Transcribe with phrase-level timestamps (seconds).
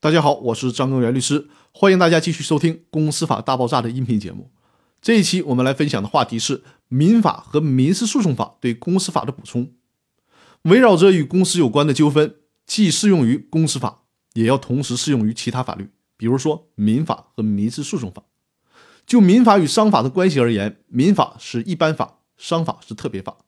[0.00, 4.52] 大家好，我是张根源律师，欢迎大家继续收听《公司法大爆炸》的音频节目。
[5.02, 9.72] 这一期我们来分享的话题是民法和民事诉讼法对公司法的补充。
[10.62, 14.02] 围绕着与公司有关的纠纷，既适用于公司法，
[14.34, 18.22] 也要同时适用于其他法律，比如说民法和民事诉讼法。
[19.04, 23.38] 就民法与商法的关系而言，民法是一般法，商法是特别法。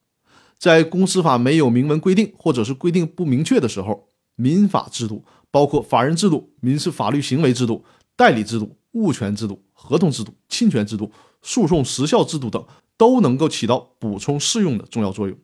[0.58, 5.24] 在公司法没有明文规定或者是规定不明确的时候，民法制度。
[5.50, 7.84] 包括法人制度、民事法律行为制度、
[8.16, 11.10] 代理制度、物权制度、合同制度、侵权制度、
[11.42, 12.64] 诉讼时效制度等，
[12.96, 15.36] 都能够起到补充适用的重要作用。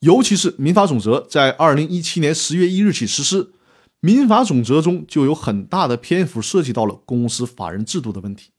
[0.00, 3.52] 尤其是民法总则在二零一七年十月一日起实施，
[4.00, 8.50] 民法总则中就有很大的篇幅涉及到了公司法人制度的问题，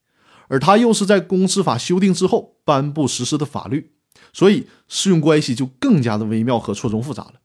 [0.47, 3.91] 而它又是在公司法修订之后颁布实施的法律，
[4.31, 7.40] 所以适用关系就更加的微妙和错综复杂了。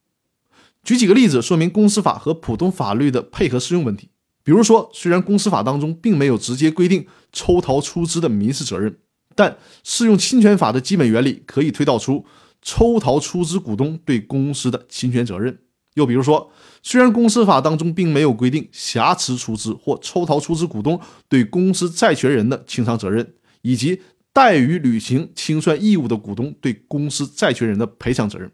[0.86, 4.10] 举几个例子说明公司法和普通法律的配合适用问题。
[4.44, 8.96] 比如说，虽然公司法当中并没有直接规定抽逃出资的民事责任，
[9.34, 12.24] 但适用侵权法的基本原理可以推导出
[12.62, 15.58] 抽逃出资股东对公司的侵权责任。
[15.94, 16.52] 又比如说，
[16.84, 24.00] 虽然公司法当中并没有规定瑕疵出资或抽逃出资股东对公司债权人的清偿责任，以及
[24.32, 28.48] 怠于履行清算义务的股东对公司债权人的赔偿责任。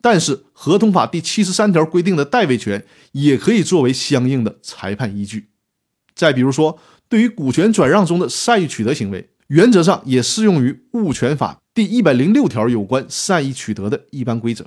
[0.00, 5.48] 但是，合同法第七十三条规定的代位权也可以作为相应的裁判依据。
[6.14, 14.66] 再比如说，对于股权转让中的善意取得行为，原则上也适用于物权法第一百零六条有关善意取得的一般规则。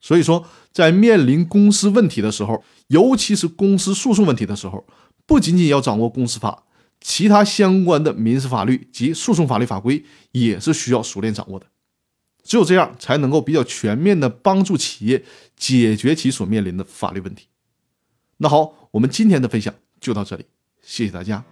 [0.00, 4.84] 所以说，在面临公司问题的时候，尤其是公司诉讼问题的时候，
[5.24, 6.64] 不仅仅要掌握公司法，
[7.00, 11.66] 其他相关的民事法律及诉讼法律法规也是需要熟练掌握的。
[12.42, 15.24] 只有这样，才能够比较全面的帮助企业
[15.56, 17.46] 解决其所面临的法律问题。
[18.38, 20.46] 那好，我们今天的分享就到这里，
[20.82, 21.44] 谢谢大家。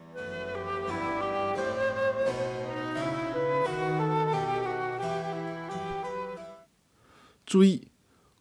[7.47, 7.89] 注意，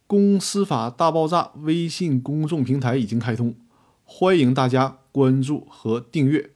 [0.08, 3.56] 公司法大爆炸微信公众平台已经开通，
[4.04, 6.52] 欢迎大家关注和订阅。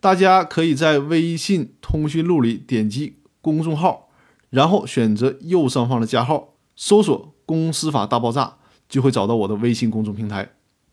[0.00, 4.05] 大家可以在微信通讯录里点击公众号。
[4.50, 8.56] 然后选择右上方的加号，搜索“公司法大爆炸”，
[8.88, 10.52] 就会找到我的微信公众平台，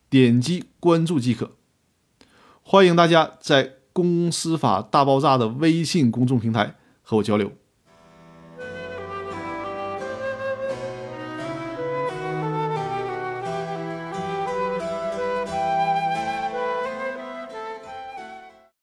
[0.09, 1.51] 点击关注即可。
[2.61, 7.51] 欢迎大家在“公司法大爆炸”的微信公众平台和我交流。